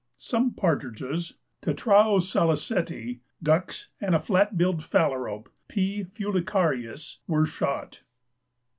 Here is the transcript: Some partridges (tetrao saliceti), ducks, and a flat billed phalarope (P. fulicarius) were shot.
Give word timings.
Some 0.17 0.55
partridges 0.55 1.35
(tetrao 1.61 2.19
saliceti), 2.19 3.19
ducks, 3.43 3.89
and 4.01 4.15
a 4.15 4.19
flat 4.19 4.57
billed 4.57 4.79
phalarope 4.79 5.45
(P. 5.67 6.05
fulicarius) 6.05 7.17
were 7.27 7.45
shot. 7.45 8.01